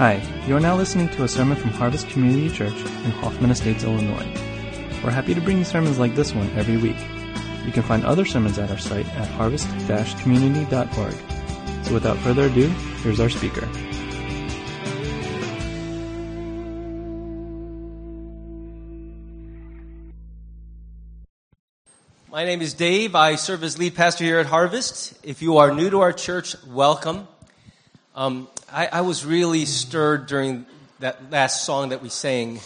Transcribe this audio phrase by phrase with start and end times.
[0.00, 0.16] Hi,
[0.46, 4.26] you are now listening to a sermon from Harvest Community Church in Hoffman Estates, Illinois.
[5.04, 6.96] We're happy to bring you sermons like this one every week.
[7.66, 11.84] You can find other sermons at our site at harvest-community.org.
[11.84, 12.68] So without further ado,
[13.02, 13.68] here's our speaker.
[22.30, 23.14] My name is Dave.
[23.14, 25.12] I serve as lead pastor here at Harvest.
[25.22, 27.28] If you are new to our church, welcome.
[28.14, 30.64] Um, I, I, was really stirred during
[31.00, 32.60] that last song that we sang.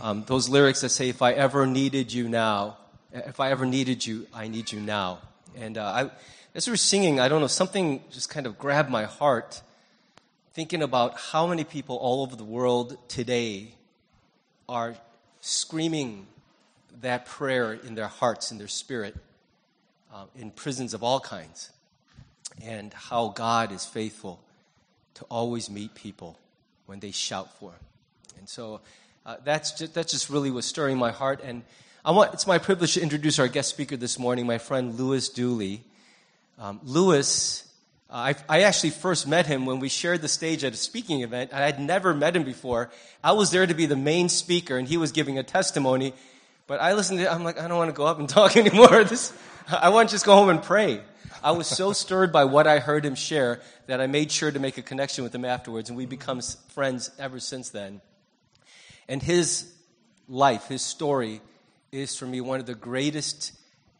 [0.00, 2.76] Um, those lyrics that say, "If I ever needed you now,
[3.12, 5.18] if I ever needed you, I need you now."
[5.56, 6.10] And uh, I,
[6.54, 9.60] as we were singing, I don't know, something just kind of grabbed my heart,
[10.52, 13.74] thinking about how many people all over the world today
[14.68, 14.94] are
[15.40, 16.28] screaming
[17.00, 19.16] that prayer in their hearts, in their spirit,
[20.12, 21.70] uh, in prisons of all kinds,
[22.62, 24.43] and how God is faithful
[25.14, 26.38] to always meet people
[26.86, 27.80] when they shout for Him.
[28.38, 28.80] And so
[29.24, 31.40] uh, that's just, that just really was stirring my heart.
[31.42, 31.62] And
[32.04, 35.28] I want, it's my privilege to introduce our guest speaker this morning, my friend Lewis
[35.28, 35.82] Dooley.
[36.58, 37.66] Um, Lewis,
[38.10, 41.22] uh, I, I, actually first met him when we shared the stage at a speaking
[41.22, 41.52] event.
[41.52, 42.90] I had never met him before.
[43.24, 46.12] I was there to be the main speaker, and he was giving a testimony.
[46.66, 48.56] But I listened to it, I'm like, I don't want to go up and talk
[48.56, 49.02] anymore.
[49.04, 49.32] This,
[49.68, 51.00] I want to just go home and pray.
[51.44, 54.58] I was so stirred by what I heard him share that I made sure to
[54.58, 58.00] make a connection with him afterwards, and we've become friends ever since then.
[59.08, 59.70] And his
[60.26, 61.42] life, his story,
[61.92, 63.52] is for me one of the greatest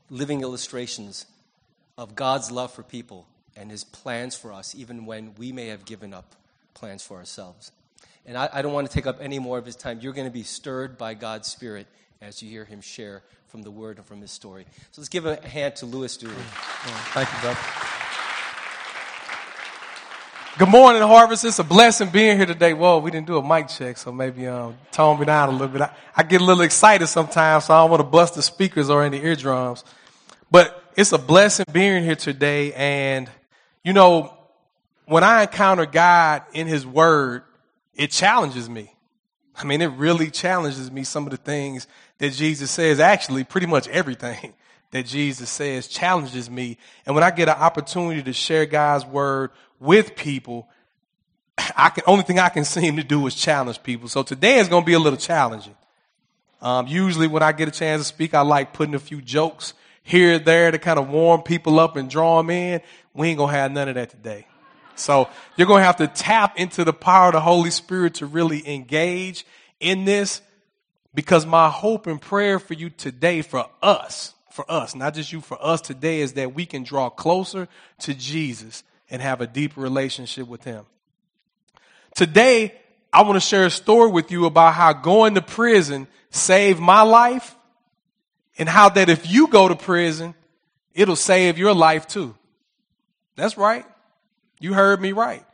[0.09, 1.27] living illustrations
[1.98, 5.84] of God's love for people and his plans for us, even when we may have
[5.84, 6.34] given up
[6.73, 7.73] plans for ourselves.
[8.25, 9.98] And I, I don't want to take up any more of his time.
[10.01, 11.89] You're going to be stirred by God's Spirit
[12.25, 14.64] as you hear him share from the word and from his story.
[14.92, 16.34] So let's give a hand to Lewis Dooley.
[17.12, 17.58] Thank you, brother.
[20.56, 21.45] Good morning, Harvest.
[21.45, 22.72] It's a blessing being here today.
[22.72, 25.69] Whoa, we didn't do a mic check, so maybe um, tone me down a little
[25.69, 25.83] bit.
[25.83, 28.89] I, I get a little excited sometimes, so I don't want to bust the speakers
[28.89, 29.85] or any eardrums.
[30.51, 32.73] But it's a blessing being here today.
[32.73, 33.29] And,
[33.83, 34.33] you know,
[35.06, 37.42] when I encounter God in His Word,
[37.95, 38.95] it challenges me.
[39.56, 41.86] I mean, it really challenges me some of the things
[42.19, 44.55] that Jesus says, actually, pretty much everything
[44.91, 46.79] that Jesus says challenges me.
[47.07, 50.69] And when I get an opportunity to share God's word with people,
[51.77, 54.08] I can, only thing I can seem to do is challenge people.
[54.08, 55.74] So today is going to be a little challenging.
[56.63, 59.74] Um, usually when I get a chance to speak, I like putting a few jokes
[60.03, 62.80] here and there to kind of warm people up and draw them in.
[63.13, 64.47] We ain't going to have none of that today.
[64.97, 68.27] So you're going to have to tap into the power of the Holy Spirit to
[68.27, 69.45] really engage
[69.80, 70.41] in this
[71.14, 75.41] because my hope and prayer for you today, for us, for us, not just you,
[75.41, 77.69] for us today, is that we can draw closer
[78.01, 80.85] to Jesus and have a deeper relationship with Him.
[82.14, 82.74] Today,
[83.13, 87.03] I want to share a story with you about how going to prison saved my
[87.03, 87.55] life
[88.58, 90.35] and how that if you go to prison,
[90.95, 92.35] it'll save your life too.
[93.36, 93.85] That's right.
[94.61, 95.45] You heard me right.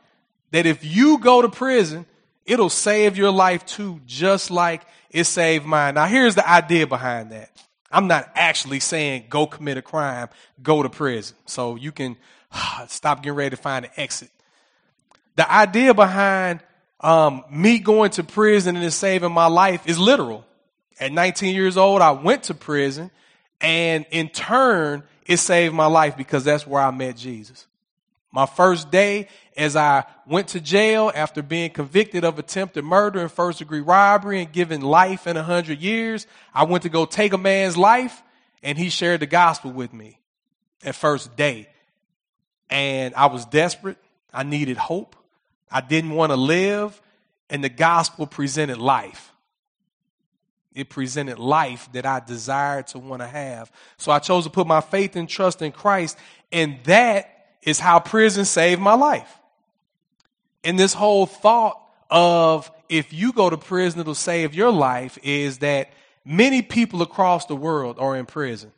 [0.51, 2.05] That if you go to prison,
[2.45, 5.95] it'll save your life too, just like it saved mine.
[5.95, 7.49] Now, here's the idea behind that.
[7.91, 10.29] I'm not actually saying go commit a crime,
[10.63, 11.35] go to prison.
[11.45, 12.17] So you can
[12.87, 14.29] stop getting ready to find an exit.
[15.35, 16.61] The idea behind
[16.99, 20.45] um, me going to prison and saving my life is literal.
[20.99, 23.09] At 19 years old, I went to prison,
[23.59, 27.65] and in turn, it saved my life because that's where I met Jesus.
[28.31, 29.27] My first day
[29.57, 34.41] as I went to jail after being convicted of attempted murder and first degree robbery
[34.41, 38.23] and given life in a hundred years, I went to go take a man's life
[38.63, 40.19] and he shared the gospel with me
[40.83, 41.67] at first day.
[42.69, 43.97] And I was desperate.
[44.33, 45.17] I needed hope.
[45.69, 47.01] I didn't want to live
[47.49, 49.33] and the gospel presented life.
[50.73, 53.69] It presented life that I desired to want to have.
[53.97, 56.17] So I chose to put my faith and trust in Christ
[56.49, 59.37] and that is how prison saved my life.
[60.63, 65.59] And this whole thought of if you go to prison, it'll save your life is
[65.59, 65.91] that
[66.25, 68.71] many people across the world are in prison.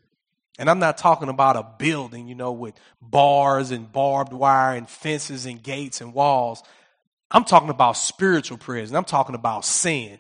[0.60, 4.88] And I'm not talking about a building, you know, with bars and barbed wire and
[4.88, 6.62] fences and gates and walls.
[7.32, 8.96] I'm talking about spiritual prison.
[8.96, 10.20] I'm talking about sin.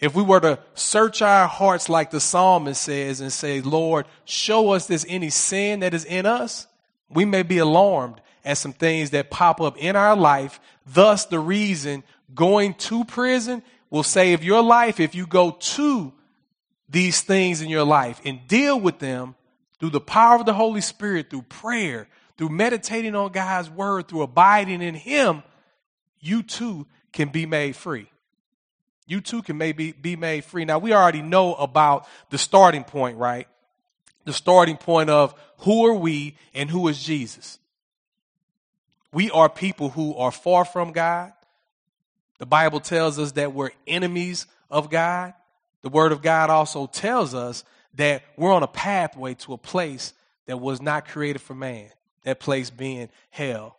[0.00, 4.70] If we were to search our hearts like the psalmist says and say, Lord, show
[4.70, 6.67] us this any sin that is in us,
[7.10, 10.60] we may be alarmed at some things that pop up in our life.
[10.86, 12.02] Thus, the reason
[12.34, 16.12] going to prison will save your life if you go to
[16.88, 19.34] these things in your life and deal with them
[19.78, 24.22] through the power of the Holy Spirit, through prayer, through meditating on God's word, through
[24.22, 25.42] abiding in Him.
[26.20, 28.10] You too can be made free.
[29.06, 30.64] You too can maybe be made free.
[30.64, 33.48] Now we already know about the starting point, right?
[34.28, 37.58] The starting point of who are we and who is Jesus.
[39.10, 41.32] We are people who are far from God.
[42.36, 45.32] The Bible tells us that we're enemies of God.
[45.80, 47.64] The Word of God also tells us
[47.94, 50.12] that we're on a pathway to a place
[50.44, 51.88] that was not created for man,
[52.24, 53.78] that place being hell.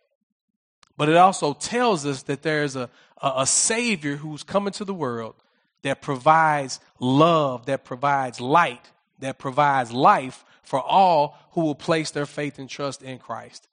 [0.96, 2.90] But it also tells us that there's a,
[3.22, 5.36] a, a Savior who's coming to the world
[5.82, 12.26] that provides love, that provides light, that provides life for all who will place their
[12.26, 13.66] faith and trust in Christ.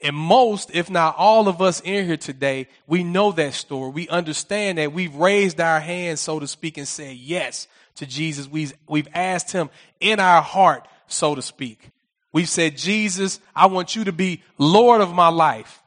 [0.00, 3.90] And most, if not all of us in here today, we know that story.
[3.90, 8.48] We understand that we've raised our hands, so to speak, and said yes to Jesus.
[8.48, 11.90] We've, we've asked him in our heart, so to speak.
[12.32, 15.82] We've said, Jesus, I want you to be Lord of my life.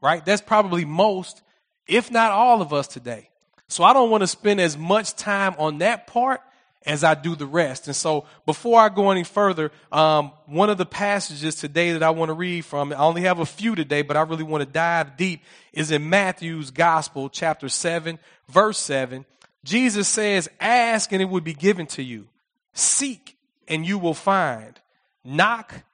[0.00, 0.24] Right?
[0.24, 1.42] That's probably most,
[1.86, 3.28] if not all of us today.
[3.68, 6.40] So I don't want to spend as much time on that part
[6.84, 7.86] as I do the rest.
[7.86, 12.10] And so before I go any further, um, one of the passages today that I
[12.10, 14.70] want to read from, I only have a few today, but I really want to
[14.70, 15.42] dive deep,
[15.72, 18.18] is in Matthew's Gospel, chapter 7,
[18.48, 19.24] verse 7.
[19.64, 22.28] Jesus says, Ask and it will be given to you.
[22.74, 23.36] Seek
[23.68, 24.80] and you will find.
[25.24, 25.84] Knock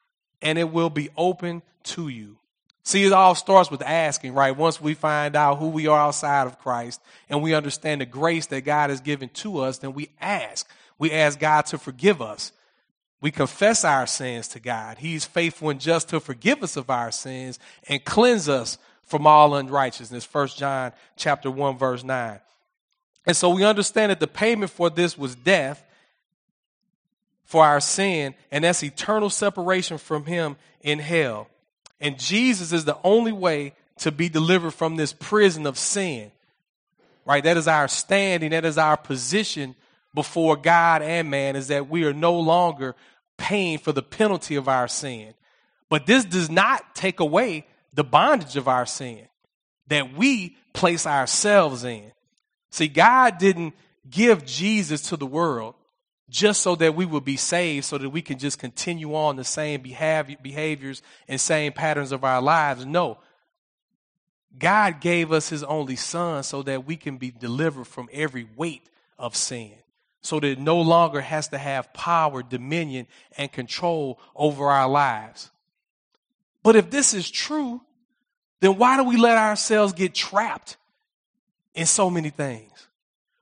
[0.41, 2.38] and it will be open to you.
[2.89, 4.57] See, it all starts with asking, right?
[4.57, 8.47] Once we find out who we are outside of Christ and we understand the grace
[8.47, 10.67] that God has given to us, then we ask.
[10.99, 12.51] We ask God to forgive us.
[13.21, 14.97] We confess our sins to God.
[14.97, 17.59] He's faithful and just to forgive us of our sins
[17.91, 20.25] and cleanse us from all unrighteousness.
[20.25, 22.41] First John chapter 1 verse 9.
[23.27, 25.85] And so we understand that the payment for this was death
[27.45, 31.49] for our sin, and that's eternal separation from him in hell.
[32.01, 36.31] And Jesus is the only way to be delivered from this prison of sin.
[37.25, 37.45] Right?
[37.45, 39.75] That is our standing, that is our position
[40.15, 42.95] before God and man, is that we are no longer
[43.37, 45.35] paying for the penalty of our sin.
[45.91, 49.27] But this does not take away the bondage of our sin
[49.89, 52.13] that we place ourselves in.
[52.71, 53.75] See, God didn't
[54.09, 55.75] give Jesus to the world
[56.31, 59.45] just so that we would be saved, so that we can just continue on the
[59.45, 62.85] same behaviors and same patterns of our lives.
[62.85, 63.19] No.
[64.59, 68.89] God gave us his only son so that we can be delivered from every weight
[69.19, 69.73] of sin,
[70.21, 75.51] so that it no longer has to have power, dominion, and control over our lives.
[76.63, 77.81] But if this is true,
[78.61, 80.77] then why do we let ourselves get trapped
[81.75, 82.88] in so many things?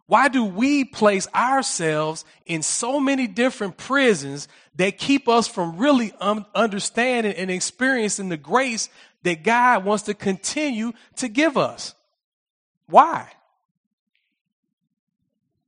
[0.07, 6.13] Why do we place ourselves in so many different prisons that keep us from really
[6.21, 8.89] um, understanding and experiencing the grace
[9.25, 11.95] that God wants to continue to give us?
[12.87, 13.29] Why?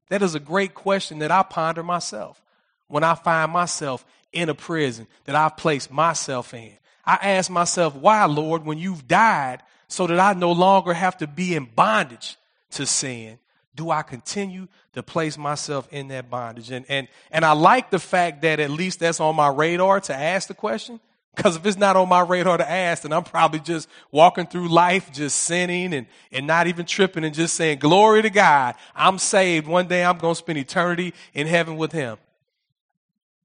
[0.08, 2.40] That is a great question that I ponder myself
[2.86, 6.72] when I find myself in a prison that I've placed myself in.
[7.04, 11.26] I ask myself, why, Lord, when you've died so that I no longer have to
[11.26, 12.36] be in bondage
[12.72, 13.38] to sin?
[13.78, 16.72] Do I continue to place myself in that bondage?
[16.72, 20.14] And, and, and I like the fact that at least that's on my radar to
[20.14, 20.98] ask the question.
[21.36, 24.68] Because if it's not on my radar to ask, then I'm probably just walking through
[24.68, 28.74] life, just sinning and, and not even tripping and just saying, glory to God.
[28.96, 29.68] I'm saved.
[29.68, 32.18] One day I'm going to spend eternity in heaven with him.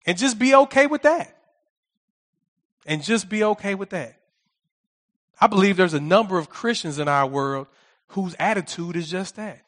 [0.08, 1.38] And just be okay with that.
[2.88, 4.18] And just be okay with that.
[5.40, 7.68] I believe there's a number of Christians in our world
[8.08, 9.62] whose attitude is just that.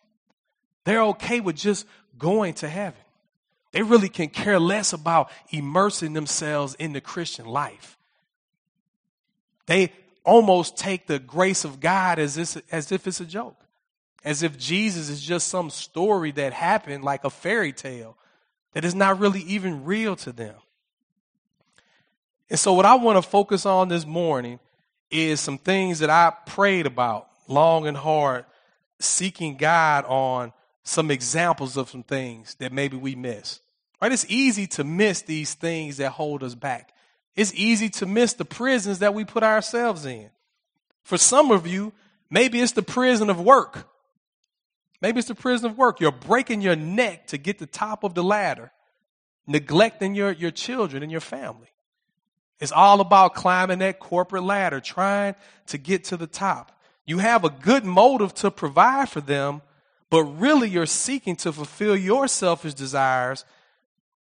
[0.85, 1.85] They're okay with just
[2.17, 2.99] going to heaven.
[3.71, 7.97] They really can care less about immersing themselves in the Christian life.
[9.65, 9.91] They
[10.23, 13.59] almost take the grace of God as, if, as if it's a joke,
[14.23, 18.17] as if Jesus is just some story that happened like a fairy tale
[18.73, 20.55] that is not really even real to them.
[22.49, 24.59] And so, what I want to focus on this morning
[25.09, 28.45] is some things that I prayed about long and hard,
[28.99, 30.53] seeking God on
[30.85, 33.59] some examples of some things that maybe we miss.
[34.01, 34.11] Right?
[34.11, 36.93] It's easy to miss these things that hold us back.
[37.35, 40.29] It's easy to miss the prisons that we put ourselves in.
[41.03, 41.91] For some of you,
[42.29, 43.89] maybe it's the prison of work.
[45.01, 45.99] Maybe it's the prison of work.
[45.99, 48.71] You're breaking your neck to get the top of the ladder,
[49.47, 51.67] neglecting your, your children and your family.
[52.59, 55.35] It's all about climbing that corporate ladder, trying
[55.67, 56.71] to get to the top.
[57.05, 59.61] You have a good motive to provide for them,
[60.09, 63.45] but really you're seeking to fulfill your selfish desires,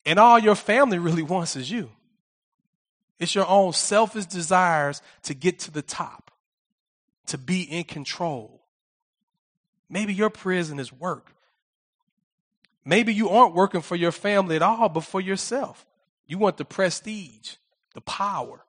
[0.05, 1.91] and all your family really wants is you.
[3.19, 6.31] It's your own selfish desires to get to the top,
[7.27, 8.63] to be in control.
[9.89, 11.33] Maybe your prison is work.
[12.85, 15.87] Maybe you aren't working for your family at all, but for yourself.
[16.27, 17.55] You want the prestige,
[17.95, 18.65] the power,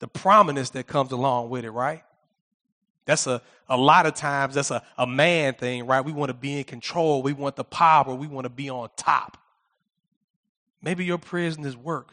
[0.00, 2.02] the prominence that comes along with it, right?
[3.06, 6.04] That's a, a lot of times that's a, a man thing, right?
[6.04, 7.22] We want to be in control.
[7.22, 8.14] We want the power.
[8.14, 9.38] We want to be on top.
[10.82, 12.12] Maybe your prison is work.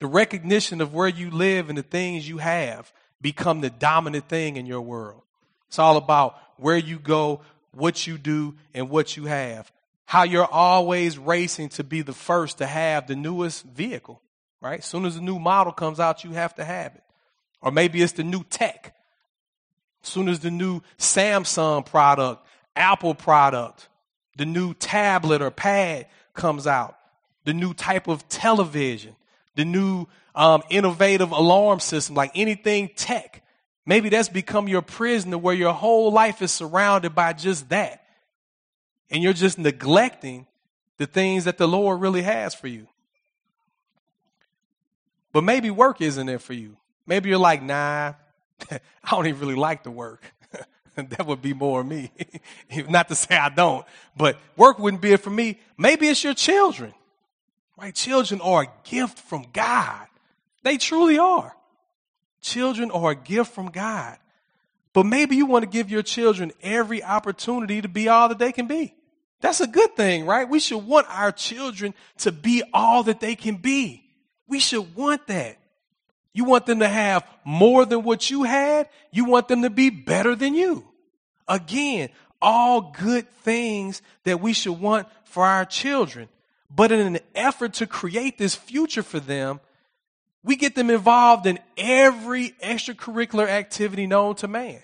[0.00, 4.56] The recognition of where you live and the things you have become the dominant thing
[4.56, 5.22] in your world.
[5.68, 7.40] It's all about where you go,
[7.72, 9.70] what you do, and what you have.
[10.04, 14.20] How you're always racing to be the first to have the newest vehicle,
[14.60, 14.80] right?
[14.80, 17.02] As soon as a new model comes out, you have to have it.
[17.60, 18.95] Or maybe it's the new tech.
[20.06, 22.46] Soon as the new Samsung product,
[22.76, 23.88] Apple product,
[24.36, 26.96] the new tablet or pad comes out,
[27.44, 29.16] the new type of television,
[29.56, 33.42] the new um, innovative alarm system, like anything tech.
[33.84, 38.04] Maybe that's become your prison where your whole life is surrounded by just that.
[39.10, 40.46] And you're just neglecting
[40.98, 42.86] the things that the Lord really has for you.
[45.32, 46.76] But maybe work isn't it for you.
[47.08, 48.14] Maybe you're like, nah,
[48.70, 50.22] I don't even really like to work.
[50.96, 52.10] that would be more me.
[52.88, 53.84] Not to say I don't,
[54.16, 55.58] but work wouldn't be it for me.
[55.76, 56.94] Maybe it's your children.
[57.76, 57.94] Right?
[57.94, 60.06] Children are a gift from God.
[60.62, 61.54] They truly are.
[62.40, 64.16] Children are a gift from God.
[64.92, 68.50] But maybe you want to give your children every opportunity to be all that they
[68.50, 68.94] can be.
[69.40, 70.48] That's a good thing, right?
[70.48, 74.02] We should want our children to be all that they can be.
[74.48, 75.58] We should want that.
[76.36, 78.90] You want them to have more than what you had.
[79.10, 80.86] You want them to be better than you.
[81.48, 82.10] Again,
[82.42, 86.28] all good things that we should want for our children.
[86.68, 89.60] But in an effort to create this future for them,
[90.44, 94.82] we get them involved in every extracurricular activity known to man.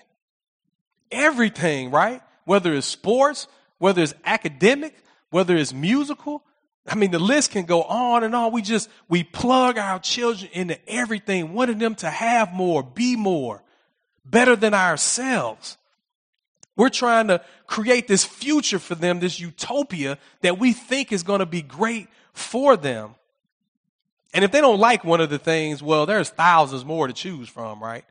[1.11, 2.23] Everything, right?
[2.45, 4.95] Whether it's sports, whether it's academic,
[5.29, 6.43] whether it's musical,
[6.85, 8.51] I mean, the list can go on and on.
[8.51, 13.61] We just, we plug our children into everything, wanting them to have more, be more,
[14.25, 15.77] better than ourselves.
[16.75, 21.39] We're trying to create this future for them, this utopia that we think is going
[21.39, 23.15] to be great for them.
[24.33, 27.47] And if they don't like one of the things, well, there's thousands more to choose
[27.47, 28.03] from, right?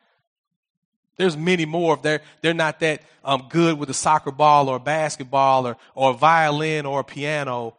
[1.17, 4.79] There's many more if they're, they're not that um, good with a soccer ball or
[4.79, 7.75] basketball or, or violin or piano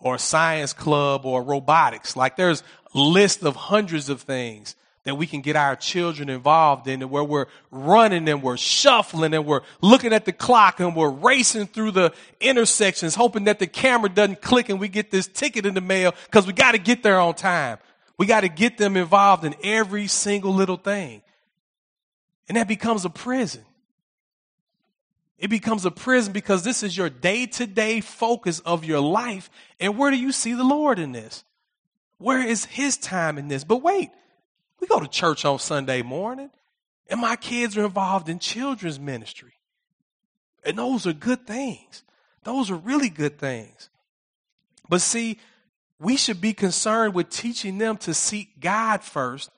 [0.00, 2.16] or science club or robotics.
[2.16, 2.62] Like there's
[2.94, 7.46] list of hundreds of things that we can get our children involved in where we're
[7.70, 12.12] running and we're shuffling and we're looking at the clock and we're racing through the
[12.40, 16.14] intersections hoping that the camera doesn't click and we get this ticket in the mail
[16.26, 17.78] because we got to get there on time.
[18.18, 21.22] We got to get them involved in every single little thing.
[22.48, 23.64] And that becomes a prison.
[25.40, 29.50] It becomes a prison because this is your day to day focus of your life.
[29.80, 31.44] And where do you see the Lord in this?
[32.18, 33.64] Where is His time in this?
[33.64, 34.10] But wait,
[34.80, 36.50] we go to church on Sunday morning,
[37.08, 39.54] and my kids are involved in children's ministry.
[40.62, 42.04] And those are good things.
[42.44, 43.88] Those are really good things.
[44.90, 45.38] But see,
[45.98, 49.50] we should be concerned with teaching them to seek God first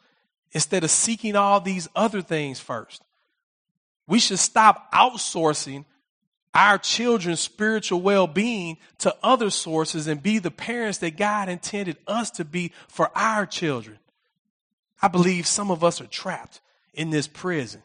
[0.52, 3.02] instead of seeking all these other things first.
[4.06, 5.84] We should stop outsourcing
[6.54, 11.96] our children's spiritual well being to other sources and be the parents that God intended
[12.06, 13.98] us to be for our children.
[15.00, 16.60] I believe some of us are trapped
[16.94, 17.82] in this prison.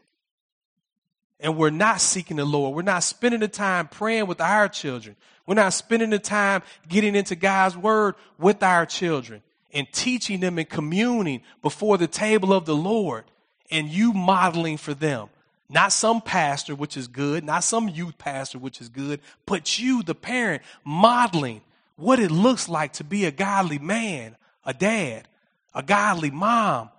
[1.39, 2.75] And we're not seeking the Lord.
[2.75, 5.15] We're not spending the time praying with our children.
[5.45, 10.57] We're not spending the time getting into God's word with our children and teaching them
[10.57, 13.25] and communing before the table of the Lord
[13.69, 15.29] and you modeling for them
[15.69, 20.01] not some pastor, which is good, not some youth pastor, which is good, but you,
[20.01, 21.61] the parent, modeling
[21.97, 25.27] what it looks like to be a godly man, a dad,
[25.73, 26.89] a godly mom,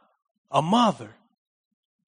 [0.50, 1.10] a mother.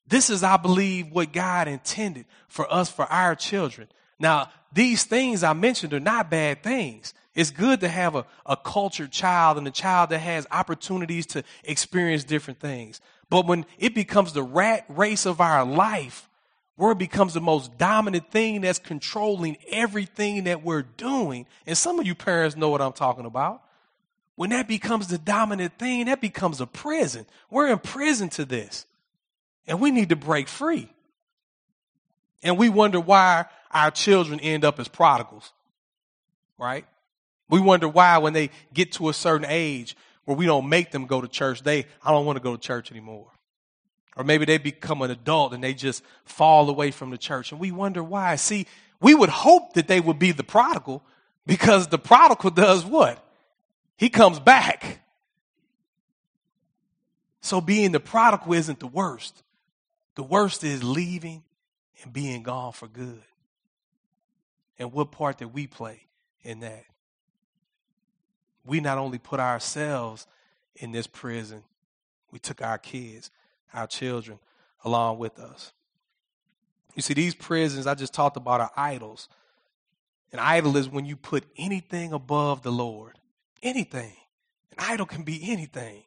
[0.06, 3.88] This is, I believe, what God intended for us, for our children.
[4.18, 7.14] Now, these things I mentioned are not bad things.
[7.34, 11.44] It's good to have a, a cultured child and a child that has opportunities to
[11.64, 13.00] experience different things.
[13.30, 16.28] But when it becomes the rat race of our life,
[16.80, 21.46] word becomes the most dominant thing that's controlling everything that we're doing.
[21.66, 23.62] And some of you parents know what I'm talking about.
[24.34, 27.26] When that becomes the dominant thing, that becomes a prison.
[27.50, 28.86] We're in prison to this.
[29.66, 30.88] And we need to break free.
[32.42, 35.52] And we wonder why our children end up as prodigals,
[36.58, 36.86] right?
[37.50, 41.06] We wonder why when they get to a certain age where we don't make them
[41.06, 43.26] go to church, they, I don't want to go to church anymore.
[44.20, 47.52] Or maybe they become an adult and they just fall away from the church.
[47.52, 48.36] And we wonder why.
[48.36, 48.66] See,
[49.00, 51.02] We would hope that they would be the prodigal
[51.46, 53.24] because the prodigal does what?
[53.96, 55.00] He comes back.
[57.40, 59.42] So being the prodigal isn't the worst.
[60.16, 61.42] The worst is leaving
[62.02, 63.22] and being gone for good.
[64.78, 66.02] And what part did we play
[66.42, 66.84] in that?
[68.64, 70.26] We not only put ourselves
[70.76, 71.62] in this prison,
[72.30, 73.30] we took our kids,
[73.72, 74.38] our children
[74.84, 75.72] along with us.
[76.94, 79.28] You see, these prisons I just talked about are idols.
[80.32, 83.18] An idol is when you put anything above the Lord.
[83.62, 84.12] Anything.
[84.72, 86.02] An idol can be anything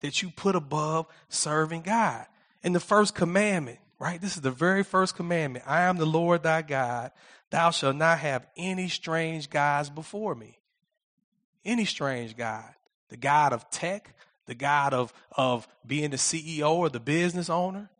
[0.00, 2.26] that you put above serving God.
[2.62, 4.20] And the first commandment, right?
[4.20, 5.64] This is the very first commandment.
[5.66, 7.12] I am the Lord thy God.
[7.50, 10.58] Thou shalt not have any strange gods before me.
[11.64, 12.68] Any strange God.
[13.08, 14.14] The God of tech,
[14.46, 17.90] the God of, of being the CEO or the business owner,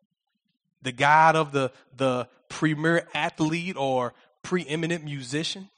[0.82, 5.68] the God of the, the premier athlete or preeminent musician.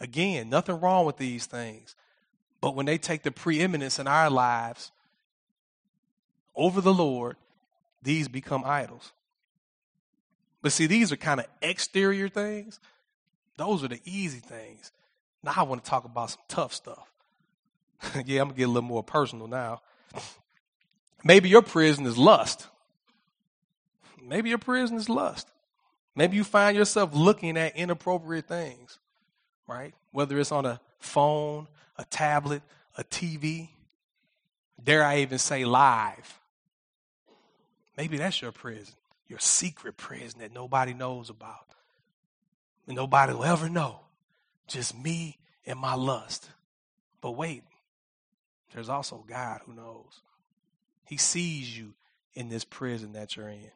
[0.00, 1.96] Again, nothing wrong with these things.
[2.60, 4.90] But when they take the preeminence in our lives
[6.54, 7.36] over the Lord,
[8.02, 9.12] these become idols.
[10.62, 12.80] But see, these are kind of exterior things.
[13.56, 14.92] Those are the easy things.
[15.42, 17.12] Now I want to talk about some tough stuff.
[18.24, 19.82] yeah, I'm going to get a little more personal now.
[21.22, 22.66] Maybe your prison is lust.
[24.22, 25.48] Maybe your prison is lust.
[26.14, 28.98] Maybe you find yourself looking at inappropriate things,
[29.66, 29.94] right?
[30.12, 31.66] Whether it's on a phone,
[31.96, 32.62] a tablet,
[32.96, 33.68] a TV,
[34.82, 36.40] dare I even say live.
[37.96, 38.94] Maybe that's your prison,
[39.28, 41.66] your secret prison that nobody knows about.
[42.86, 44.00] And nobody will ever know.
[44.66, 46.48] Just me and my lust.
[47.20, 47.62] But wait,
[48.74, 50.20] there's also God who knows.
[51.06, 51.94] He sees you
[52.34, 53.70] in this prison that you're in.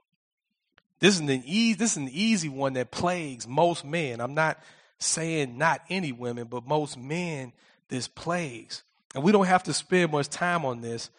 [0.99, 4.21] This is an easy, this is an easy one that plagues most men.
[4.21, 4.59] I'm not
[4.99, 7.53] saying not any women, but most men
[7.89, 8.83] this plagues.
[9.15, 11.11] And we don't have to spend much time on this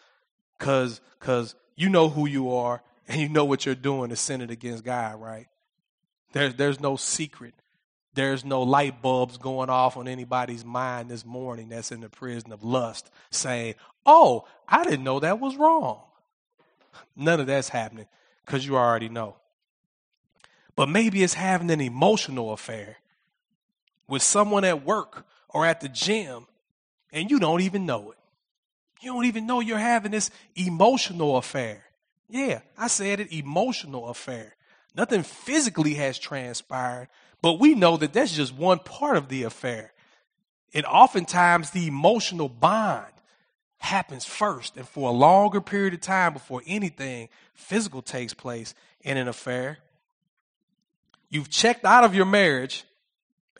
[0.58, 4.50] because because you know who you are and you know what you're doing is sinning
[4.50, 5.48] against God, right?
[6.32, 7.54] There's there's no secret.
[8.14, 12.52] There's no light bulbs going off on anybody's mind this morning that's in the prison
[12.52, 16.00] of lust saying, Oh, I didn't know that was wrong.
[17.14, 18.06] None of that's happening
[18.44, 19.36] because you already know.
[20.74, 22.96] But maybe it's having an emotional affair
[24.08, 26.46] with someone at work or at the gym
[27.12, 28.18] and you don't even know it.
[29.00, 31.84] You don't even know you're having this emotional affair.
[32.28, 34.56] Yeah, I said it emotional affair.
[34.94, 37.08] Nothing physically has transpired,
[37.42, 39.92] but we know that that's just one part of the affair.
[40.74, 43.12] And oftentimes the emotional bond
[43.78, 49.16] happens first and for a longer period of time before anything physical takes place in
[49.16, 49.78] an affair.
[51.30, 52.84] You've checked out of your marriage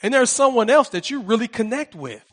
[0.03, 2.25] and there's someone else that you really connect with.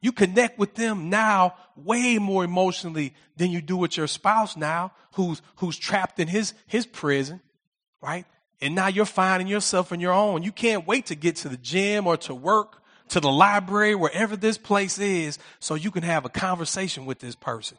[0.00, 4.92] You connect with them now way more emotionally than you do with your spouse now
[5.12, 7.40] who's who's trapped in his his prison,
[8.00, 8.26] right?
[8.60, 10.42] And now you're finding yourself in your own.
[10.42, 14.36] You can't wait to get to the gym or to work, to the library, wherever
[14.36, 17.78] this place is, so you can have a conversation with this person.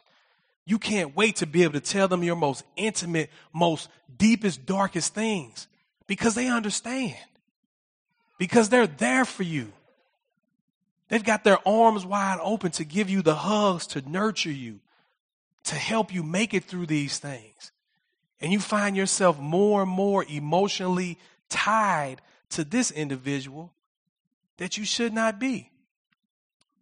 [0.64, 5.14] You can't wait to be able to tell them your most intimate, most deepest, darkest
[5.14, 5.66] things
[6.06, 7.16] because they understand.
[8.38, 9.72] Because they're there for you.
[11.08, 14.78] They've got their arms wide open to give you the hugs, to nurture you,
[15.64, 17.72] to help you make it through these things
[18.40, 22.20] and you find yourself more and more emotionally tied
[22.50, 23.72] to this individual
[24.58, 25.70] that you should not be.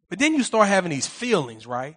[0.08, 1.96] But then you start having these feelings, right?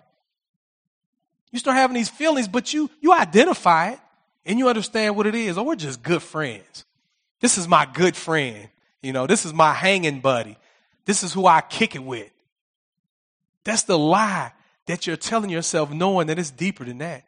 [1.51, 3.99] You start having these feelings, but you you identify it
[4.45, 5.57] and you understand what it is.
[5.57, 6.85] Oh, we're just good friends.
[7.39, 8.69] This is my good friend.
[9.01, 10.57] You know, this is my hanging buddy.
[11.05, 12.29] This is who I kick it with.
[13.63, 14.51] That's the lie
[14.85, 17.23] that you're telling yourself, knowing that it's deeper than that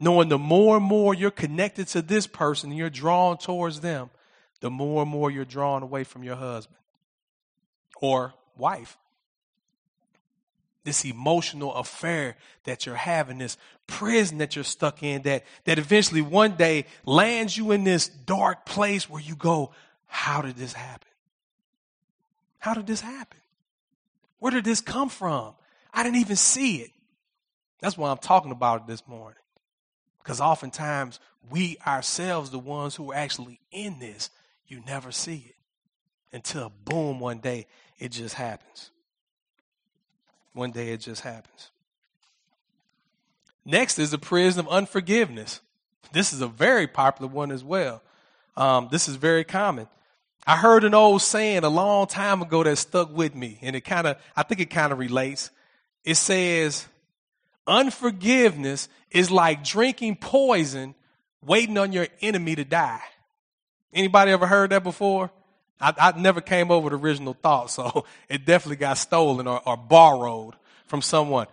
[0.00, 4.10] knowing the more and more you're connected to this person and you're drawn towards them,
[4.60, 6.78] the more and more you're drawn away from your husband
[8.00, 8.96] or wife.
[10.84, 16.22] This emotional affair that you're having, this prison that you're stuck in, that, that eventually
[16.22, 19.72] one day lands you in this dark place where you go,
[20.06, 21.08] How did this happen?
[22.58, 23.38] How did this happen?
[24.38, 25.54] Where did this come from?
[25.92, 26.90] I didn't even see it.
[27.80, 29.38] That's why I'm talking about it this morning.
[30.28, 34.28] Because oftentimes we ourselves, the ones who are actually in this,
[34.66, 35.54] you never see it
[36.36, 37.66] until boom, one day
[37.98, 38.90] it just happens.
[40.52, 41.70] One day it just happens.
[43.64, 45.62] Next is the prison of unforgiveness.
[46.12, 48.02] This is a very popular one as well.
[48.54, 49.88] Um, this is very common.
[50.46, 53.80] I heard an old saying a long time ago that stuck with me, and it
[53.80, 55.50] kind of, I think it kind of relates.
[56.04, 56.86] It says,
[57.68, 60.94] unforgiveness is like drinking poison
[61.44, 63.02] waiting on your enemy to die.
[63.92, 65.30] Anybody ever heard that before?
[65.80, 69.76] I, I never came over the original thought, so it definitely got stolen or, or
[69.76, 70.54] borrowed
[70.86, 71.46] from someone.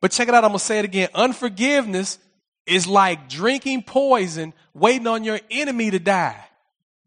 [0.00, 1.08] But check it out, I'm gonna say it again.
[1.14, 2.18] Unforgiveness
[2.66, 6.44] is like drinking poison waiting on your enemy to die.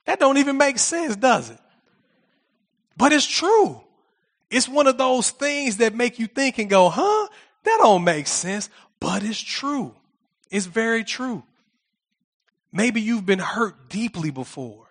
[0.05, 1.59] That don't even make sense, does it?
[2.97, 3.81] But it's true.
[4.49, 7.27] It's one of those things that make you think and go, huh?
[7.65, 9.93] That don't make sense, but it's true.
[10.49, 11.43] It's very true.
[12.71, 14.85] Maybe you've been hurt deeply before.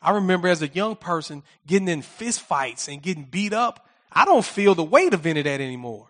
[0.00, 3.88] I remember as a young person getting in fist fights and getting beat up.
[4.12, 6.08] I don't feel the weight of any of that anymore.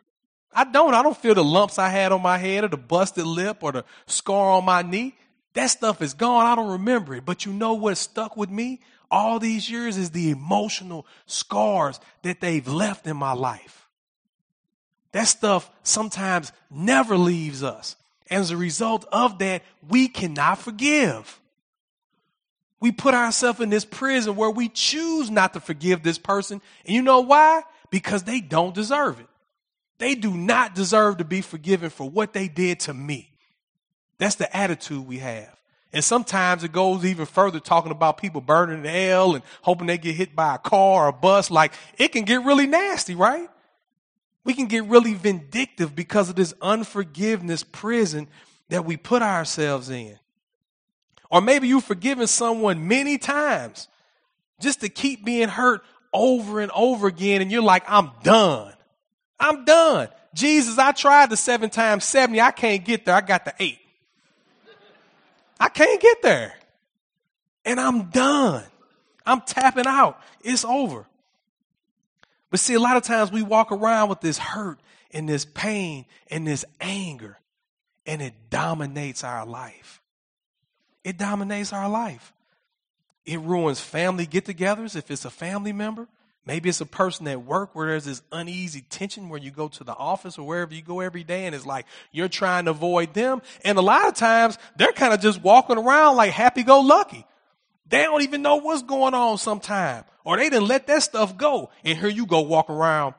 [0.53, 0.95] I don't.
[0.95, 3.73] I don't feel the lumps I had on my head or the busted lip or
[3.73, 5.15] the scar on my knee.
[5.55, 6.47] That stuff is gone.
[6.47, 7.25] I don't remember it.
[7.25, 12.41] But you know what stuck with me all these years is the emotional scars that
[12.41, 13.84] they've left in my life.
[15.15, 17.95] That stuff sometimes never leaves us.
[18.29, 21.41] And as a result of that, we cannot forgive.
[22.81, 26.61] We put ourselves in this prison where we choose not to forgive this person.
[26.85, 27.63] And you know why?
[27.91, 29.29] Because they don't deserve it.
[29.99, 33.31] They do not deserve to be forgiven for what they did to me.
[34.19, 35.57] That's the attitude we have.
[35.93, 39.97] And sometimes it goes even further talking about people burning in hell and hoping they
[39.97, 41.53] get hit by a car or a bus.
[41.53, 43.49] Like it can get really nasty, right?
[44.45, 48.29] We can get really vindictive because of this unforgiveness prison
[48.69, 50.19] that we put ourselves in.
[51.31, 53.89] Or maybe you've forgiven someone many times
[54.61, 57.43] just to keep being hurt over and over again.
[57.43, 58.75] And you're like, I'm done.
[59.41, 60.09] I'm done.
[60.35, 62.41] Jesus, I tried the seven times 70.
[62.41, 63.15] I can't get there.
[63.15, 63.79] I got the eight.
[65.59, 66.55] I can't get there.
[67.65, 68.65] And I'm done.
[69.25, 70.21] I'm tapping out.
[70.43, 71.07] It's over.
[72.55, 74.79] But see, a lot of times we walk around with this hurt
[75.11, 77.41] and this pain and this anger,
[78.07, 80.01] and it dominates our life.
[81.03, 82.33] It dominates our life.
[83.27, 86.07] It ruins family get togethers if it's a family member.
[86.47, 89.83] Maybe it's a person at work where there's this uneasy tension where you go to
[89.83, 93.15] the office or wherever you go every day and it's like you're trying to avoid
[93.15, 93.43] them.
[93.65, 97.27] And a lot of times they're kind of just walking around like happy go lucky.
[97.89, 100.05] They don't even know what's going on sometime.
[100.25, 101.71] Or they didn't let that stuff go.
[101.85, 103.15] And here you go walk around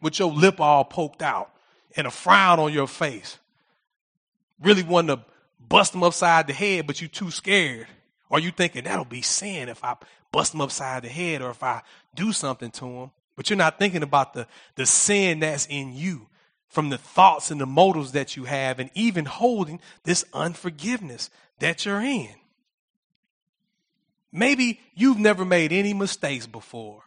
[0.00, 1.50] with your lip all poked out
[1.96, 3.38] and a frown on your face.
[4.60, 5.24] Really wanting to
[5.68, 7.86] bust them upside the head, but you too scared.
[8.28, 9.96] Or you thinking that'll be sin if I
[10.32, 11.82] bust them upside the head or if I
[12.14, 13.10] do something to them.
[13.36, 16.26] But you're not thinking about the, the sin that's in you
[16.68, 21.30] from the thoughts and the motives that you have and even holding this unforgiveness
[21.60, 22.34] that you're in.
[24.36, 27.02] Maybe you've never made any mistakes before.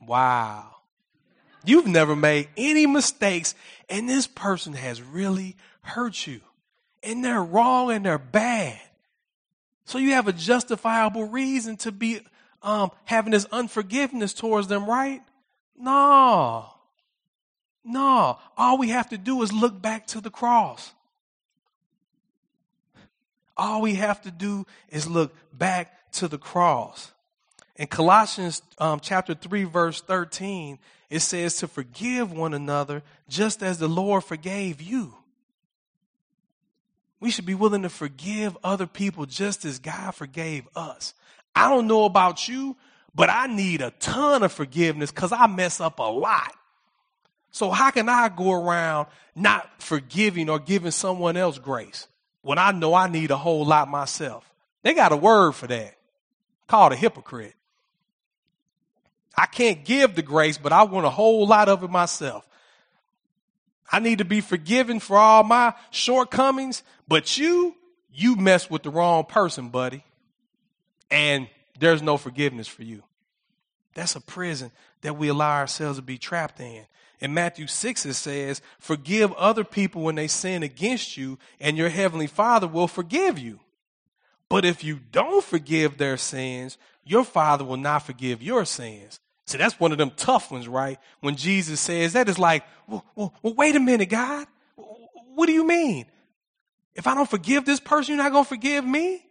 [0.00, 0.76] Wow.
[1.64, 3.56] You've never made any mistakes
[3.88, 6.40] and this person has really hurt you.
[7.02, 8.80] And they're wrong and they're bad.
[9.86, 12.20] So you have a justifiable reason to be
[12.62, 15.20] um, having this unforgiveness towards them, right?
[15.76, 16.66] No.
[17.84, 18.38] No.
[18.56, 20.92] All we have to do is look back to the cross.
[23.56, 27.12] All we have to do is look back to the cross.
[27.76, 30.78] In Colossians um, chapter 3, verse 13,
[31.10, 35.14] it says to forgive one another just as the Lord forgave you.
[37.20, 41.14] We should be willing to forgive other people just as God forgave us.
[41.54, 42.76] I don't know about you,
[43.14, 46.54] but I need a ton of forgiveness because I mess up a lot.
[47.50, 52.08] So how can I go around not forgiving or giving someone else grace
[52.42, 54.52] when I know I need a whole lot myself?
[54.82, 55.96] They got a word for that
[56.66, 57.54] called a hypocrite.
[59.36, 62.46] I can't give the grace, but I want a whole lot of it myself.
[63.90, 67.74] I need to be forgiven for all my shortcomings, but you,
[68.12, 70.04] you mess with the wrong person, buddy.
[71.10, 71.48] And
[71.78, 73.02] there's no forgiveness for you.
[73.94, 74.70] That's a prison
[75.02, 76.86] that we allow ourselves to be trapped in.
[77.20, 81.88] In Matthew 6, it says, Forgive other people when they sin against you, and your
[81.88, 83.60] heavenly Father will forgive you.
[84.48, 89.20] But if you don't forgive their sins, your Father will not forgive your sins.
[89.46, 90.98] See, that's one of them tough ones, right?
[91.20, 94.46] When Jesus says that, it's like, well, well, well, wait a minute, God.
[95.34, 96.06] What do you mean?
[96.94, 99.24] If I don't forgive this person, you're not going to forgive me?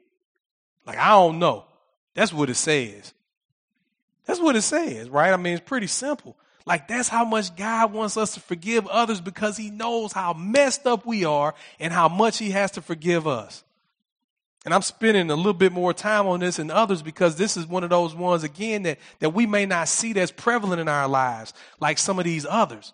[0.85, 1.65] Like, I don't know.
[2.13, 3.13] That's what it says.
[4.25, 5.33] That's what it says, right?
[5.33, 6.37] I mean, it's pretty simple.
[6.65, 10.85] Like, that's how much God wants us to forgive others because he knows how messed
[10.85, 13.63] up we are and how much he has to forgive us.
[14.65, 17.67] And I'm spending a little bit more time on this than others because this is
[17.67, 21.07] one of those ones, again, that, that we may not see that's prevalent in our
[21.07, 22.93] lives, like some of these others.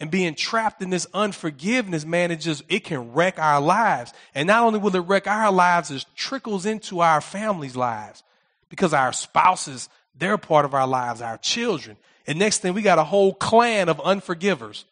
[0.00, 4.12] And being trapped in this unforgiveness, man, it just, it can wreck our lives.
[4.32, 8.22] And not only will it wreck our lives, it trickles into our families' lives
[8.68, 11.96] because our spouses, they're part of our lives, our children.
[12.28, 14.84] And next thing, we got a whole clan of unforgivers.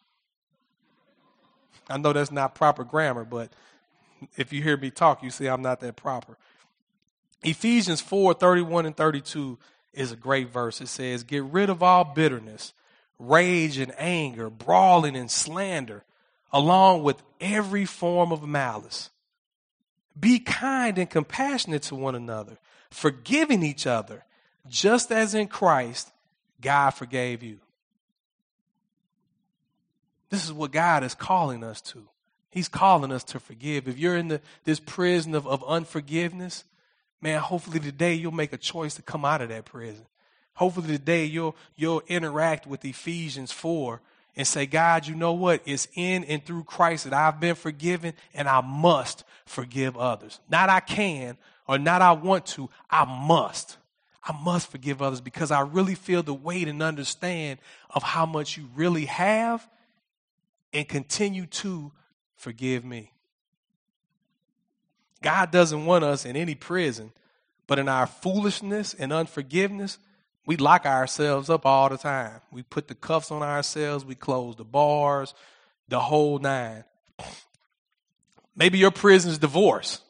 [1.89, 3.49] I know that's not proper grammar, but
[4.35, 6.37] if you hear me talk, you see I'm not that proper.
[7.43, 9.57] Ephesians 4 31 and 32
[9.93, 10.81] is a great verse.
[10.81, 12.73] It says, Get rid of all bitterness,
[13.19, 16.03] rage and anger, brawling and slander,
[16.51, 19.09] along with every form of malice.
[20.19, 22.57] Be kind and compassionate to one another,
[22.89, 24.23] forgiving each other,
[24.67, 26.11] just as in Christ
[26.59, 27.59] God forgave you.
[30.29, 32.07] This is what God is calling us to.
[32.49, 33.87] He's calling us to forgive.
[33.87, 36.63] If you're in the, this prison of, of unforgiveness,
[37.21, 40.05] man, hopefully today you'll make a choice to come out of that prison.
[40.53, 44.01] Hopefully today you'll, you'll interact with Ephesians 4
[44.35, 45.61] and say, God, you know what?
[45.65, 50.39] It's in and through Christ that I've been forgiven and I must forgive others.
[50.49, 53.77] Not I can or not I want to, I must.
[54.23, 58.57] I must forgive others because I really feel the weight and understand of how much
[58.57, 59.67] you really have
[60.73, 61.91] and continue to
[62.37, 63.11] forgive me.
[65.21, 67.11] God doesn't want us in any prison,
[67.65, 69.97] but in our foolishness and unforgiveness,
[70.45, 72.39] we lock ourselves up all the time.
[72.51, 75.33] We put the cuffs on ourselves, we close the bars,
[75.89, 76.85] the whole nine.
[78.55, 80.01] Maybe your prison is divorce.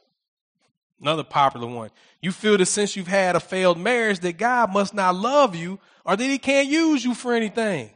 [1.02, 1.90] Another popular one.
[2.22, 5.80] You feel that since you've had a failed marriage that God must not love you
[6.06, 7.90] or that he can't use you for anything.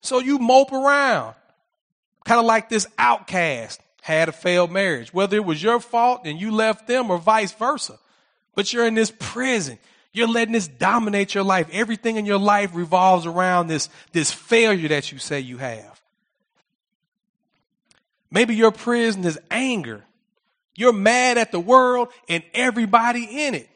[0.00, 1.34] So you mope around.
[2.24, 6.40] Kind of like this outcast had a failed marriage, whether it was your fault and
[6.40, 7.98] you left them or vice versa.
[8.54, 9.78] But you're in this prison.
[10.12, 11.68] You're letting this dominate your life.
[11.72, 16.00] Everything in your life revolves around this, this failure that you say you have.
[18.30, 20.04] Maybe your prison is anger.
[20.74, 23.68] You're mad at the world and everybody in it.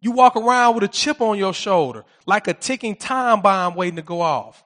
[0.00, 3.96] You walk around with a chip on your shoulder, like a ticking time bomb waiting
[3.96, 4.64] to go off.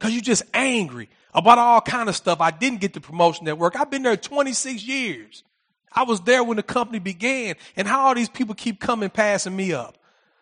[0.00, 2.40] Cause you're just angry about all kind of stuff.
[2.40, 3.78] I didn't get the promotion at work.
[3.78, 5.44] I've been there 26 years.
[5.92, 9.54] I was there when the company began and how all these people keep coming passing
[9.54, 9.98] me up.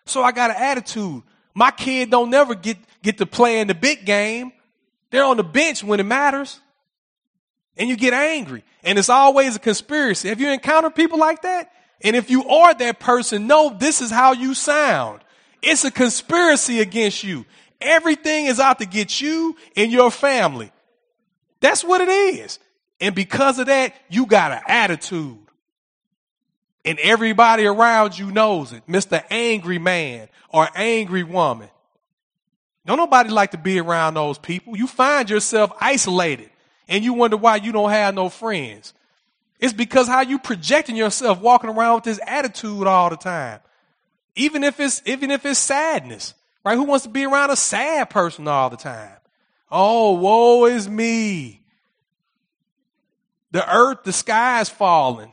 [0.06, 1.22] So I got an attitude.
[1.54, 4.52] My kid don't never get, get to play in the big game.
[5.10, 6.60] They're on the bench when it matters.
[7.76, 8.64] And you get angry.
[8.82, 10.28] And it's always a conspiracy.
[10.28, 11.72] Have you encountered people like that?
[12.02, 15.20] And if you are that person, know this is how you sound.
[15.62, 17.44] It's a conspiracy against you.
[17.80, 20.72] Everything is out to get you and your family.
[21.60, 22.58] That's what it is.
[23.00, 25.38] And because of that, you got an attitude.
[26.84, 28.86] And everybody around you knows it.
[28.86, 29.22] Mr.
[29.30, 31.68] Angry Man or angry woman.
[32.86, 34.76] Don't nobody like to be around those people.
[34.76, 36.50] You find yourself isolated
[36.88, 38.94] and you wonder why you don't have no friends.
[39.58, 43.60] It's because how you projecting yourself walking around with this attitude all the time.
[44.34, 46.32] Even if it's even if it's sadness,
[46.64, 46.76] right?
[46.76, 49.12] Who wants to be around a sad person all the time?
[49.70, 51.62] Oh, woe is me.
[53.52, 55.32] The earth, the sky is falling.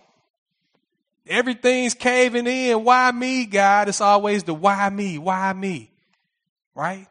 [1.27, 2.83] Everything's caving in.
[2.83, 3.89] Why me, God?
[3.89, 5.91] It's always the why me, why me,
[6.73, 7.07] right?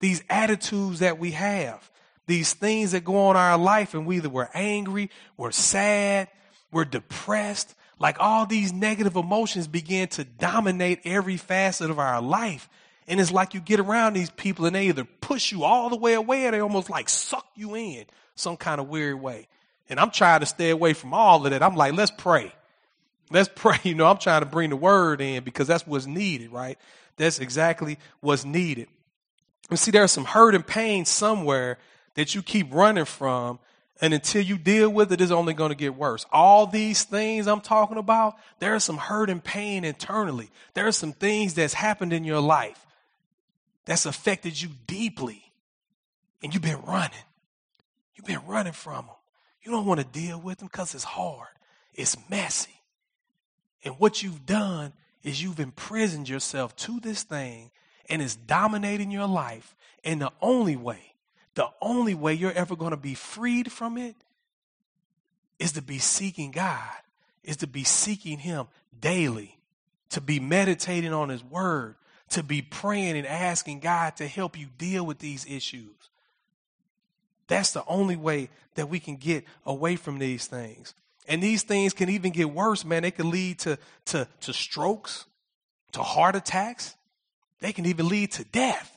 [0.00, 1.90] These attitudes that we have,
[2.26, 6.28] these things that go on in our life, and we either we're angry, we're sad,
[6.70, 12.68] we're depressed, like all these negative emotions begin to dominate every facet of our life.
[13.08, 15.96] And it's like you get around these people and they either push you all the
[15.96, 19.48] way away or they almost like suck you in some kind of weird way.
[19.88, 21.62] And I'm trying to stay away from all of that.
[21.62, 22.52] I'm like, let's pray.
[23.30, 23.78] Let's pray.
[23.82, 26.78] You know, I'm trying to bring the word in because that's what's needed, right?
[27.16, 28.88] That's exactly what's needed.
[29.70, 31.78] And see, there's some hurt and pain somewhere
[32.14, 33.58] that you keep running from.
[34.02, 36.26] And until you deal with it, it's only going to get worse.
[36.30, 40.50] All these things I'm talking about, there's some hurt and pain internally.
[40.74, 42.84] There are some things that's happened in your life
[43.88, 45.42] that's affected you deeply.
[46.42, 47.16] And you've been running.
[48.14, 49.14] You've been running from them.
[49.62, 51.48] You don't want to deal with them because it's hard.
[51.94, 52.82] It's messy.
[53.82, 57.70] And what you've done is you've imprisoned yourself to this thing
[58.10, 59.74] and it's dominating your life.
[60.04, 61.14] And the only way,
[61.54, 64.16] the only way you're ever going to be freed from it
[65.58, 66.94] is to be seeking God,
[67.42, 68.66] is to be seeking Him
[69.00, 69.58] daily,
[70.10, 71.96] to be meditating on His Word,
[72.30, 76.10] to be praying and asking God to help you deal with these issues.
[77.46, 80.94] That's the only way that we can get away from these things.
[81.26, 83.02] And these things can even get worse, man.
[83.02, 85.26] They can lead to, to, to strokes,
[85.92, 86.94] to heart attacks.
[87.60, 88.96] They can even lead to death.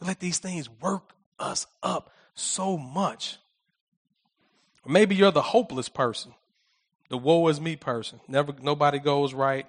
[0.00, 3.38] We let these things work us up so much.
[4.84, 6.34] Or maybe you're the hopeless person,
[7.08, 8.20] the woe is me person.
[8.26, 9.66] Never nobody goes right.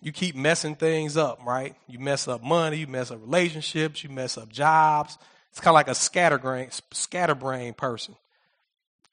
[0.00, 1.74] You keep messing things up, right?
[1.88, 5.18] You mess up money, you mess up relationships, you mess up jobs.
[5.50, 8.14] It's kind of like a scatterbrain, scatterbrain person.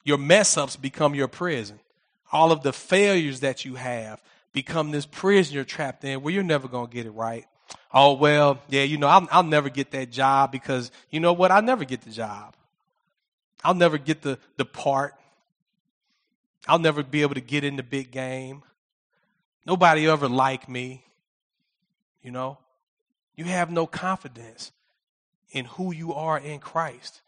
[0.04, 1.80] Your mess ups become your prison.
[2.32, 4.22] All of the failures that you have
[4.54, 7.46] become this prison you're trapped in where you're never going to get it right.
[7.92, 11.50] Oh, well, yeah, you know, I'll, I'll never get that job because you know what?
[11.50, 12.56] I'll never get the job.
[13.64, 15.16] I'll never get the, the part.
[16.68, 18.64] I'll never be able to get in the big game.
[19.66, 21.04] Nobody ever like me.
[22.22, 22.58] You know,
[23.36, 24.72] you have no confidence
[25.52, 27.22] in who you are in Christ.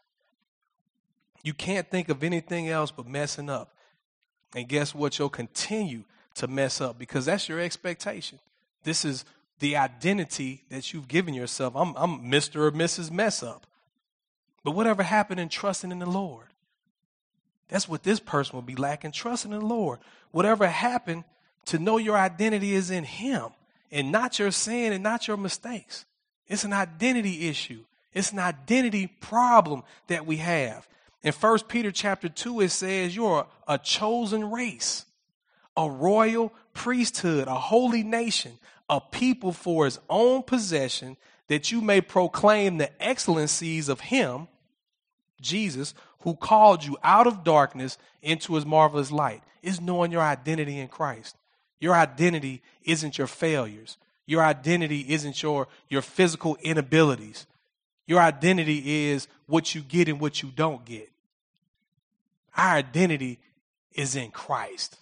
[1.42, 3.72] You can't think of anything else but messing up.
[4.54, 5.18] And guess what?
[5.18, 8.38] You'll continue to mess up because that's your expectation.
[8.82, 9.24] This is
[9.60, 11.74] the identity that you've given yourself.
[11.76, 12.56] I'm, I'm Mr.
[12.56, 13.10] or Mrs.
[13.10, 13.66] Mess Up.
[14.64, 16.46] But whatever happened in trusting in the Lord?
[17.68, 19.98] That's what this person will be lacking trusting in the Lord.
[20.30, 21.24] Whatever happened
[21.66, 23.48] to know your identity is in Him
[23.90, 26.04] and not your sin and not your mistakes.
[26.46, 27.84] It's an identity issue.
[28.12, 30.88] It's an identity problem that we have.
[31.22, 35.04] In 1 Peter chapter 2, it says you're a chosen race,
[35.76, 38.52] a royal priesthood, a holy nation,
[38.88, 41.16] a people for his own possession,
[41.48, 44.48] that you may proclaim the excellencies of him,
[45.40, 49.42] Jesus, who called you out of darkness into his marvelous light.
[49.60, 51.36] Is knowing your identity in Christ.
[51.80, 53.96] Your identity isn't your failures.
[54.26, 57.46] Your identity isn't your, your physical inabilities.
[58.06, 61.10] Your identity is what you get and what you don't get.
[62.56, 63.38] Our identity
[63.92, 64.96] is in Christ.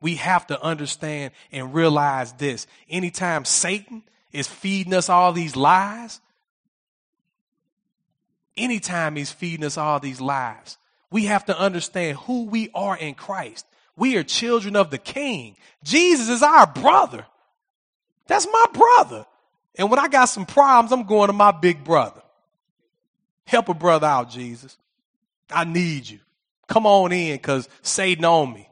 [0.00, 2.66] We have to understand and realize this.
[2.88, 6.20] Anytime Satan is feeding us all these lies,
[8.56, 10.78] anytime he's feeding us all these lies,
[11.10, 13.66] we have to understand who we are in Christ.
[13.96, 15.56] We are children of the King.
[15.82, 17.26] Jesus is our brother.
[18.26, 19.26] That's my brother.
[19.76, 22.22] And when I got some problems, I'm going to my big brother.
[23.46, 24.76] Help a brother out, Jesus.
[25.50, 26.20] I need you.
[26.68, 28.68] Come on in because Satan on me.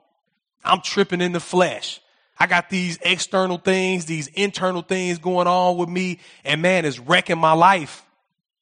[0.65, 2.01] I'm tripping in the flesh.
[2.39, 7.01] I got these external things, these internal things going on with me, and man, it's
[7.01, 8.05] wrecking my life.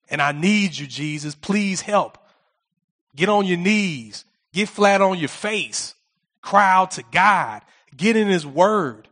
[0.08, 1.34] And I need you, Jesus.
[1.34, 2.16] Please help.
[3.14, 4.24] Get on your knees.
[4.52, 5.94] Get flat on your face.
[6.46, 7.62] Cry out to God.
[7.96, 9.08] Get in His Word.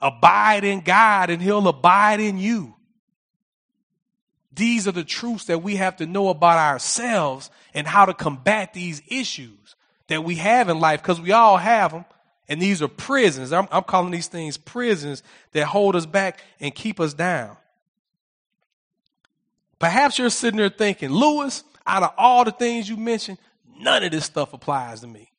[0.00, 2.74] Abide in God, and He'll abide in you.
[4.52, 8.74] These are the truths that we have to know about ourselves and how to combat
[8.74, 9.76] these issues
[10.08, 12.04] that we have in life because we all have them.
[12.48, 13.52] And these are prisons.
[13.52, 17.56] I'm, I'm, calling these things prisons that hold us back and keep us down.
[19.78, 23.38] Perhaps you're sitting there thinking, Lewis, out of all the things you mentioned,
[23.78, 25.30] none of this stuff applies to me.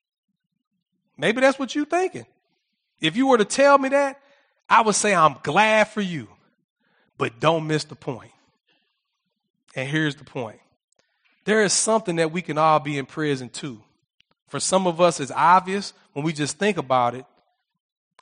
[1.18, 2.26] Maybe that's what you're thinking.
[3.00, 4.20] If you were to tell me that,
[4.70, 6.28] I would say I'm glad for you,
[7.18, 8.32] but don't miss the point.
[9.76, 10.60] And here's the point
[11.46, 13.82] there is something that we can all be in prison to.
[14.48, 17.26] For some of us, it's obvious when we just think about it.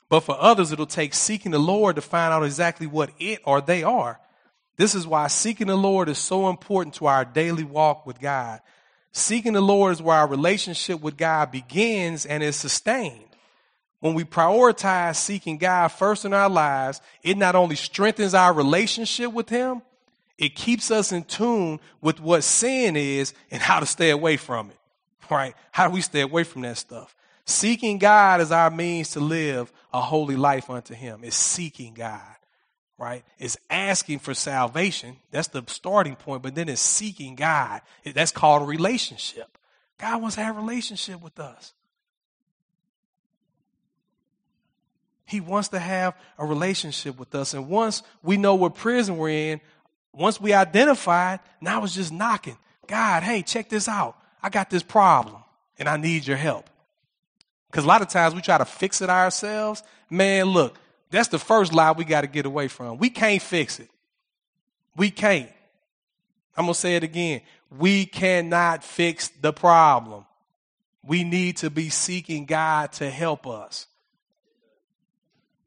[0.08, 3.60] But for others, it'll take seeking the Lord to find out exactly what it or
[3.60, 4.20] they are.
[4.76, 8.60] This is why seeking the Lord is so important to our daily walk with God.
[9.16, 13.24] Seeking the Lord is where our relationship with God begins and is sustained.
[14.00, 19.32] When we prioritize seeking God first in our lives, it not only strengthens our relationship
[19.32, 19.80] with Him,
[20.36, 24.68] it keeps us in tune with what sin is and how to stay away from
[24.68, 24.78] it.
[25.30, 25.54] Right?
[25.72, 27.16] How do we stay away from that stuff?
[27.46, 31.20] Seeking God is our means to live a holy life unto Him.
[31.22, 32.35] It's seeking God,
[32.98, 33.24] right?
[33.38, 35.16] It's asking for salvation.
[35.30, 37.82] That's the starting point, but then it's seeking God.
[38.04, 39.58] That's called a relationship.
[39.98, 41.72] God wants to have a relationship with us.
[45.26, 47.52] He wants to have a relationship with us.
[47.52, 49.60] And once we know what prison we're in,
[50.12, 52.56] once we identified, now it's just knocking.
[52.86, 54.16] God, hey, check this out.
[54.42, 55.42] I got this problem
[55.78, 56.70] and I need your help.
[57.70, 59.82] Because a lot of times we try to fix it ourselves.
[60.08, 60.78] Man, look,
[61.10, 62.98] that's the first lie we got to get away from.
[62.98, 63.90] We can't fix it.
[64.96, 65.50] We can't.
[66.56, 67.42] I'm going to say it again.
[67.76, 70.24] We cannot fix the problem.
[71.02, 73.86] We need to be seeking God to help us.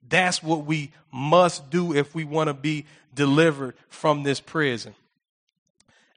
[0.08, 4.96] That's what we must do if we want to be delivered from this prison.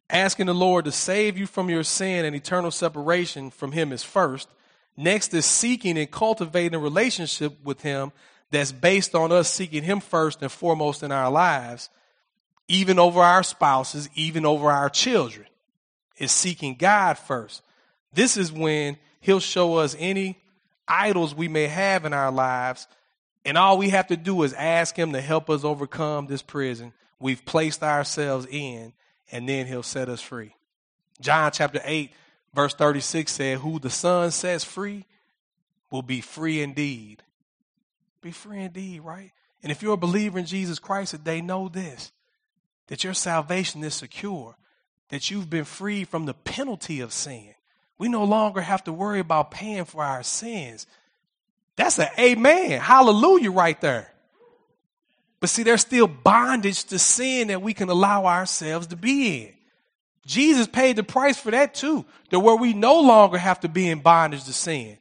[0.08, 4.02] Asking the Lord to save you from your sin and eternal separation from Him is
[4.02, 4.48] first.
[4.96, 8.12] Next is seeking and cultivating a relationship with Him
[8.52, 11.90] that's based on us seeking Him first and foremost in our lives,
[12.68, 15.46] even over our spouses, even over our children.
[16.18, 17.62] Is seeking God first.
[18.12, 20.38] This is when He'll show us any
[20.86, 22.86] idols we may have in our lives,
[23.44, 26.92] and all we have to do is ask Him to help us overcome this prison
[27.18, 28.92] we've placed ourselves in,
[29.32, 30.54] and then He'll set us free.
[31.20, 32.12] John chapter 8,
[32.54, 35.06] verse 36 said, Who the Son sets free
[35.90, 37.22] will be free indeed.
[38.22, 39.32] Be free indeed, right?
[39.62, 42.12] And if you're a believer in Jesus Christ today, know this
[42.88, 44.56] that your salvation is secure,
[45.08, 47.54] that you've been freed from the penalty of sin.
[47.96, 50.86] We no longer have to worry about paying for our sins.
[51.76, 52.80] That's an amen.
[52.80, 54.12] Hallelujah right there.
[55.40, 59.52] But see, there's still bondage to sin that we can allow ourselves to be in.
[60.26, 63.88] Jesus paid the price for that too, to where we no longer have to be
[63.88, 64.98] in bondage to sin.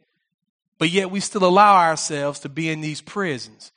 [0.82, 3.72] But yet we still allow ourselves to be in these prisons.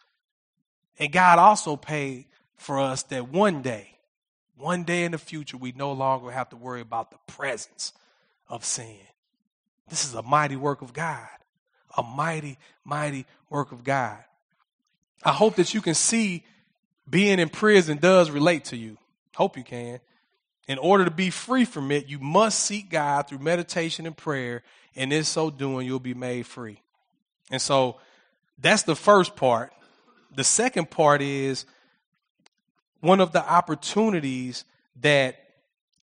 [0.99, 2.25] And God also paid
[2.57, 3.99] for us that one day,
[4.57, 7.93] one day in the future, we no longer have to worry about the presence
[8.49, 8.97] of sin.
[9.87, 11.29] This is a mighty work of God.
[11.95, 14.25] A mighty, mighty work of God.
[15.23, 16.43] I hope that you can see
[17.07, 18.97] being in prison does relate to you.
[19.35, 20.01] Hope you can.
[20.69, 24.63] In order to be free from it, you must seek God through meditation and prayer,
[24.97, 26.81] and in so doing, you'll be made free.
[27.51, 27.97] And so
[28.59, 29.73] that's the first part.
[30.35, 31.67] The second part is
[33.01, 34.65] one of the opportunities
[35.01, 35.37] that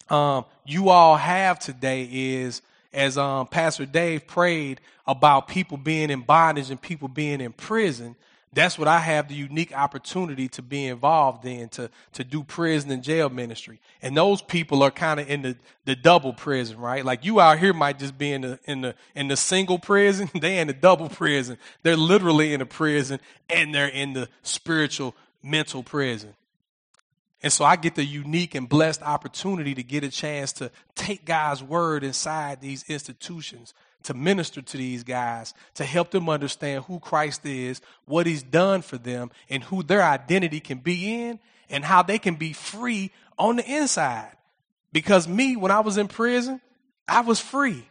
[0.08, 2.62] um, you all have today is
[2.92, 8.16] as um, Pastor Dave prayed about people being in bondage and people being in prison.
[8.52, 12.90] That's what I have the unique opportunity to be involved in, to, to do prison
[12.90, 13.78] and jail ministry.
[14.00, 17.04] And those people are kind of in the, the double prison, right?
[17.04, 20.30] Like you out here might just be in the, in the, in the single prison.
[20.38, 21.58] They in the double prison.
[21.82, 23.20] They're literally in a prison
[23.50, 26.34] and they're in the spiritual mental prison.
[27.42, 31.24] And so I get the unique and blessed opportunity to get a chance to take
[31.24, 33.74] God's word inside these institutions,
[34.04, 38.82] to minister to these guys, to help them understand who Christ is, what he's done
[38.82, 43.10] for them, and who their identity can be in, and how they can be free
[43.38, 44.32] on the inside.
[44.92, 46.60] Because me, when I was in prison,
[47.06, 47.86] I was free.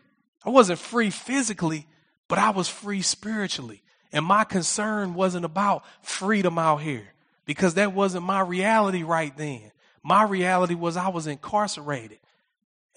[0.46, 1.86] I wasn't free physically,
[2.28, 3.84] but I was free spiritually.
[4.12, 7.14] And my concern wasn't about freedom out here
[7.46, 9.72] because that wasn't my reality right then.
[10.04, 12.20] My reality was I was incarcerated.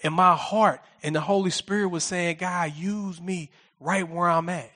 [0.03, 3.49] And my heart and the Holy Spirit was saying, God, use me
[3.79, 4.71] right where I'm at.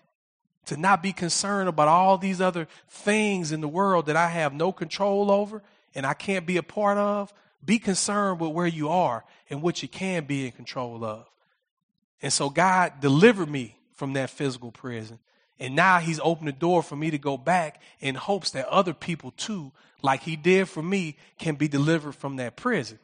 [0.67, 4.53] To not be concerned about all these other things in the world that I have
[4.53, 5.61] no control over
[5.93, 7.33] and I can't be a part of.
[7.63, 11.27] Be concerned with where you are and what you can be in control of.
[12.21, 15.19] And so God delivered me from that physical prison.
[15.59, 18.93] And now he's opened the door for me to go back in hopes that other
[18.93, 19.71] people too,
[20.01, 22.99] like he did for me, can be delivered from that prison.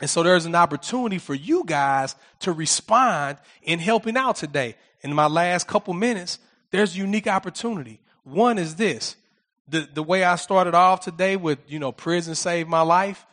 [0.00, 4.76] And so there's an opportunity for you guys to respond in helping out today.
[5.00, 6.38] In my last couple minutes,
[6.70, 8.00] there's a unique opportunity.
[8.24, 9.16] One is this.
[9.68, 13.26] The, the way I started off today with, you know, prison saved my life,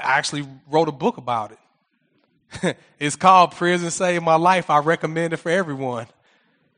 [0.00, 2.76] I actually wrote a book about it.
[2.98, 4.70] it's called Prison Saved My Life.
[4.70, 6.06] I recommend it for everyone.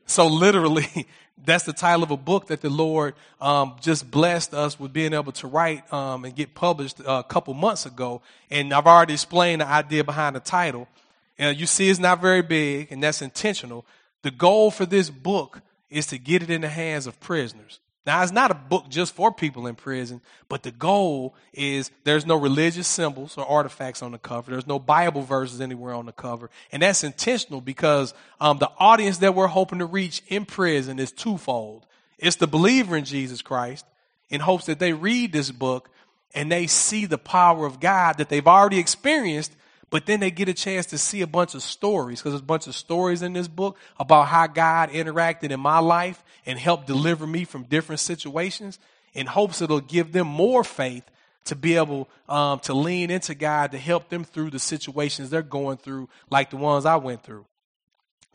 [0.05, 1.07] So literally,
[1.45, 5.13] that's the title of a book that the Lord um, just blessed us with being
[5.13, 8.21] able to write um, and get published a couple months ago.
[8.49, 10.87] And I've already explained the idea behind the title.
[11.37, 13.85] And you see, it's not very big, and that's intentional.
[14.23, 17.79] The goal for this book is to get it in the hands of prisoners.
[18.07, 22.25] Now, it's not a book just for people in prison, but the goal is there's
[22.25, 24.49] no religious symbols or artifacts on the cover.
[24.49, 26.49] There's no Bible verses anywhere on the cover.
[26.71, 31.11] And that's intentional because um, the audience that we're hoping to reach in prison is
[31.11, 31.85] twofold.
[32.17, 33.85] It's the believer in Jesus Christ
[34.29, 35.89] in hopes that they read this book
[36.33, 39.53] and they see the power of God that they've already experienced
[39.89, 42.45] but then they get a chance to see a bunch of stories because there's a
[42.45, 46.87] bunch of stories in this book about how God interacted in my life and helped
[46.87, 48.79] deliver me from different situations
[49.13, 51.03] in hopes it'll give them more faith
[51.45, 55.41] to be able um, to lean into God to help them through the situations they're
[55.41, 57.45] going through, like the ones I went through.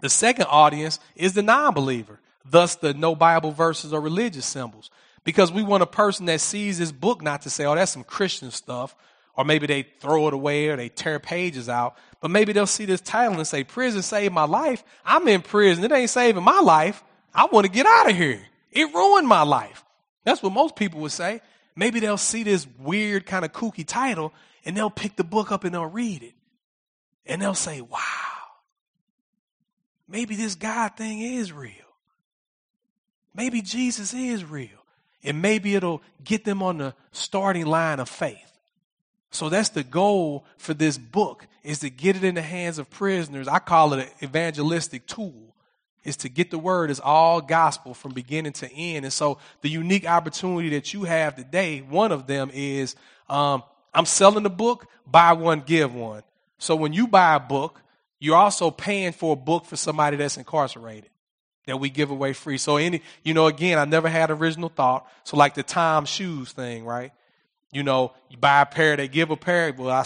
[0.00, 4.90] The second audience is the non believer, thus, the no Bible verses or religious symbols.
[5.24, 8.02] Because we want a person that sees this book not to say, oh, that's some
[8.02, 8.96] Christian stuff
[9.36, 11.96] or maybe they throw it away or they tear pages out.
[12.20, 14.84] But maybe they'll see this title and say, Prison saved my life.
[15.04, 15.84] I'm in prison.
[15.84, 17.02] It ain't saving my life.
[17.34, 18.40] I want to get out of here.
[18.70, 19.84] It ruined my life.
[20.24, 21.40] That's what most people would say.
[21.74, 24.32] Maybe they'll see this weird kind of kooky title
[24.64, 26.34] and they'll pick the book up and they'll read it.
[27.26, 27.98] And they'll say, wow,
[30.08, 31.72] maybe this God thing is real.
[33.34, 34.68] Maybe Jesus is real.
[35.24, 38.51] And maybe it'll get them on the starting line of faith.
[39.32, 42.90] So that's the goal for this book is to get it in the hands of
[42.90, 43.48] prisoners.
[43.48, 45.48] I call it an evangelistic tool.
[46.04, 49.04] Is to get the word as all gospel from beginning to end.
[49.04, 52.96] And so the unique opportunity that you have today, one of them is
[53.28, 53.62] um,
[53.94, 56.24] I'm selling the book, buy one, give one.
[56.58, 57.80] So when you buy a book,
[58.18, 61.10] you're also paying for a book for somebody that's incarcerated
[61.66, 62.58] that we give away free.
[62.58, 65.06] So any, you know, again, I never had original thought.
[65.22, 67.12] So like the TOMS shoes thing, right?
[67.72, 69.72] You know, you buy a pair, they give a pair.
[69.72, 70.04] Well, I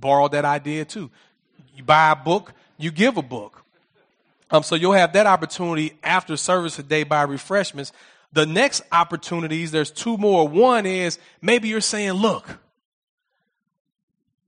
[0.00, 1.10] borrowed that idea too.
[1.74, 3.64] You buy a book, you give a book.
[4.50, 7.92] Um, so you'll have that opportunity after service today by refreshments.
[8.32, 10.48] The next opportunities, there's two more.
[10.48, 12.58] One is maybe you're saying, look,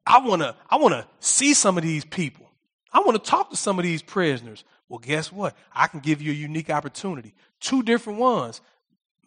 [0.06, 2.46] I wanna, I wanna see some of these people.
[2.92, 4.64] I wanna talk to some of these prisoners.
[4.88, 5.56] Well, guess what?
[5.72, 7.34] I can give you a unique opportunity.
[7.60, 8.60] Two different ones.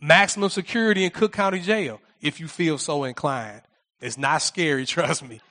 [0.02, 3.62] Maximum security in Cook County Jail if you feel so inclined.
[4.02, 5.42] It's not scary, trust me.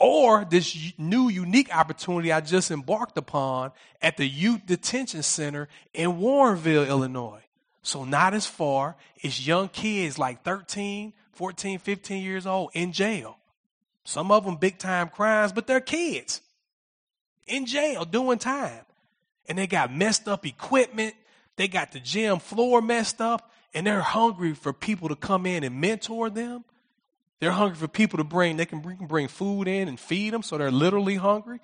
[0.00, 3.70] Or this new unique opportunity I just embarked upon
[4.02, 7.42] at the Youth Detention Center in Warrenville, Illinois.
[7.82, 8.96] So not as far.
[9.18, 13.36] It's young kids like 13, 14, 15 years old in jail.
[14.04, 16.40] Some of them big time crimes, but they're kids
[17.46, 18.84] in jail doing time.
[19.48, 21.14] And they got messed up equipment.
[21.56, 25.64] They got the gym floor messed up and they're hungry for people to come in
[25.64, 26.64] and mentor them.
[27.40, 30.56] They're hungry for people to bring, they can bring, food in and feed them, so
[30.56, 31.60] they're literally hungry.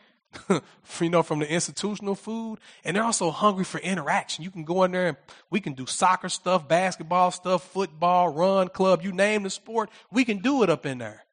[1.00, 2.60] you know, from the institutional food.
[2.84, 4.44] And they're also hungry for interaction.
[4.44, 5.16] You can go in there and
[5.50, 9.90] we can do soccer stuff, basketball stuff, football, run club, you name the sport.
[10.12, 11.24] We can do it up in there.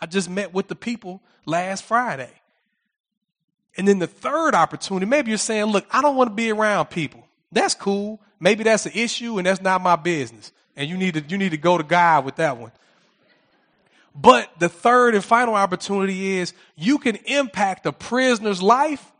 [0.00, 2.30] I just met with the people last Friday.
[3.76, 6.86] And then the third opportunity, maybe you're saying, look, I don't want to be around
[6.86, 7.27] people.
[7.52, 8.20] That's cool.
[8.40, 10.52] Maybe that's an issue and that's not my business.
[10.76, 12.72] And you need to, you need to go to God with that one.
[14.14, 19.12] But the third and final opportunity is you can impact a prisoner's life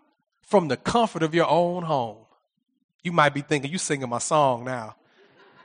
[0.43, 2.19] from the comfort of your own home.
[3.03, 4.97] You might be thinking, you singing my song now.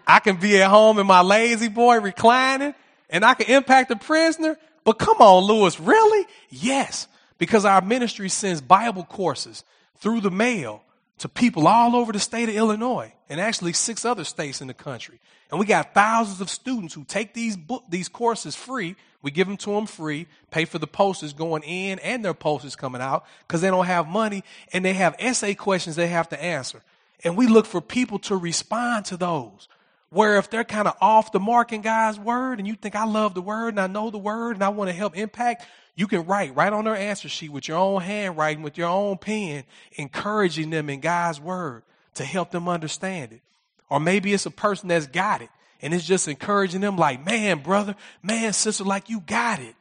[0.06, 2.76] I can be at home in my La-Z-Boy reclining
[3.10, 4.58] and I can impact a prisoner.
[4.84, 6.28] But come on, Lewis, really?
[6.50, 7.08] Yes,
[7.38, 9.64] because our ministry sends Bible courses
[9.98, 10.84] through the mail
[11.20, 14.74] to people all over the state of Illinois and actually six other states in the
[14.74, 15.20] country.
[15.50, 18.96] And we got thousands of students who take these book, these courses free.
[19.22, 22.76] We give them to them free, pay for the posters going in and their posters
[22.76, 24.44] coming out because they don't have money
[24.74, 26.82] and they have essay questions they have to answer.
[27.24, 29.70] And we look for people to respond to those.
[30.10, 33.06] Where if they're kind of off the mark in God's word and you think I
[33.06, 36.08] love the word and I know the word and I want to help impact, you
[36.08, 39.64] can write right on their answer sheet with your own handwriting, with your own pen,
[39.94, 41.84] encouraging them in God's word
[42.16, 43.42] to help them understand it.
[43.90, 45.50] Or maybe it's a person that's got it
[45.82, 49.76] and it's just encouraging them like, man, brother, man, sister, like you got it.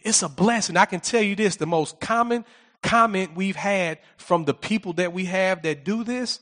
[0.00, 0.76] It's a blessing.
[0.76, 2.44] I can tell you this, the most common
[2.82, 6.40] comment we've had from the people that we have that do this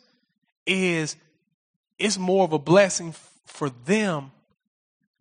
[0.66, 1.16] is
[1.98, 3.14] it's more of a blessing
[3.46, 4.30] for them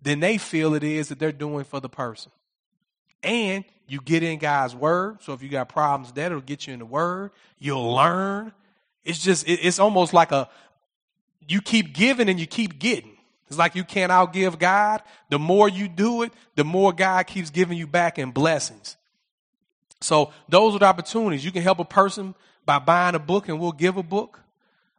[0.02, 2.32] than they feel it is that they're doing for the person.
[3.24, 5.20] And you get in God's word.
[5.22, 7.32] So if you got problems that it'll get you in the word.
[7.58, 8.52] You'll learn.
[9.04, 10.50] It's just, it's almost like a,
[11.48, 13.18] you keep giving and you keep getting.
[13.48, 15.02] It's like you can't outgive God.
[15.30, 18.98] The more you do it, the more God keeps giving you back in blessings.
[20.02, 21.46] So those are the opportunities.
[21.46, 22.36] You can help a person
[22.66, 24.42] by buying a book and we'll give a book.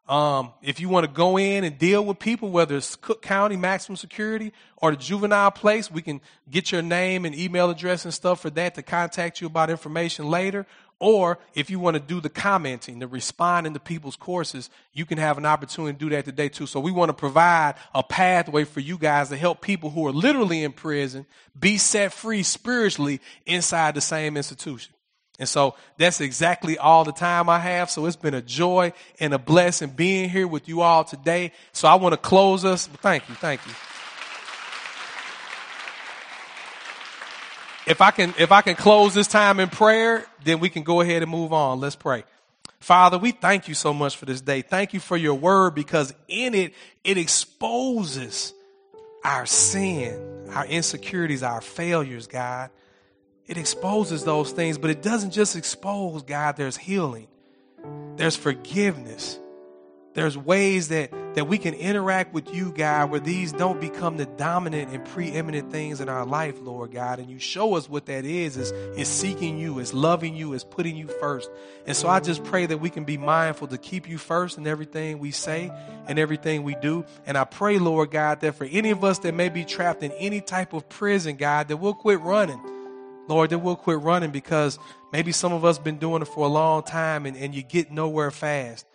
[0.08, 3.56] Um, if you want to go in and deal with people, whether it's Cook County
[3.56, 8.14] maximum security or the juvenile place, we can get your name and email address and
[8.14, 10.64] stuff for that to contact you about information later.
[10.98, 15.18] Or if you want to do the commenting, the responding to people's courses, you can
[15.18, 16.66] have an opportunity to do that today too.
[16.66, 20.12] So we want to provide a pathway for you guys to help people who are
[20.12, 21.26] literally in prison
[21.58, 24.92] be set free spiritually inside the same institution.
[25.38, 27.90] And so that's exactly all the time I have.
[27.90, 31.52] So it's been a joy and a blessing being here with you all today.
[31.72, 32.86] So I want to close us.
[32.86, 33.34] Thank you.
[33.36, 33.72] Thank you.
[37.86, 41.00] If I can, if I can close this time in prayer, then we can go
[41.00, 41.80] ahead and move on.
[41.80, 42.24] Let's pray.
[42.80, 44.62] Father, we thank you so much for this day.
[44.62, 48.52] Thank you for your word because in it, it exposes
[49.24, 52.70] our sin, our insecurities, our failures, God.
[53.48, 56.56] It exposes those things, but it doesn't just expose, God.
[56.56, 57.28] There's healing,
[58.16, 59.40] there's forgiveness,
[60.12, 64.26] there's ways that, that we can interact with you, God, where these don't become the
[64.26, 67.20] dominant and preeminent things in our life, Lord God.
[67.20, 70.64] And you show us what that is, is, is seeking you, is loving you, is
[70.64, 71.48] putting you first.
[71.86, 74.66] And so I just pray that we can be mindful to keep you first in
[74.66, 75.70] everything we say
[76.06, 77.04] and everything we do.
[77.24, 80.10] And I pray, Lord God, that for any of us that may be trapped in
[80.12, 82.60] any type of prison, God, that we'll quit running.
[83.28, 84.78] Lord, that we'll quit running because
[85.12, 87.90] maybe some of us been doing it for a long time and, and you get
[87.90, 88.86] nowhere fast.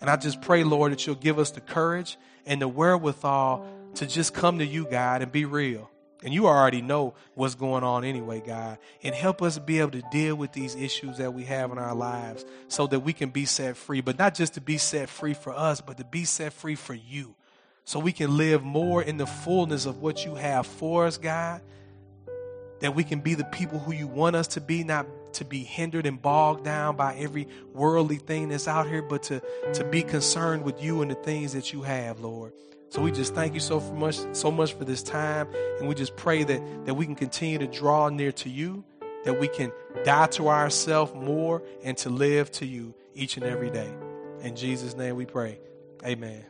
[0.00, 2.16] And I just pray, Lord, that you'll give us the courage
[2.46, 5.90] and the wherewithal to just come to you, God, and be real.
[6.22, 8.78] And you already know what's going on anyway, God.
[9.02, 11.94] And help us be able to deal with these issues that we have in our
[11.94, 14.02] lives so that we can be set free.
[14.02, 16.94] But not just to be set free for us, but to be set free for
[16.94, 17.36] you.
[17.84, 21.62] So we can live more in the fullness of what you have for us, God.
[22.80, 25.62] That we can be the people who you want us to be, not to be
[25.62, 29.42] hindered and bogged down by every worldly thing that's out here, but to,
[29.74, 32.52] to be concerned with you and the things that you have, Lord.
[32.88, 36.16] So we just thank you so much, so much for this time, and we just
[36.16, 38.84] pray that that we can continue to draw near to you,
[39.24, 39.70] that we can
[40.02, 43.92] die to ourselves more, and to live to you each and every day.
[44.42, 45.60] In Jesus' name, we pray.
[46.04, 46.49] Amen.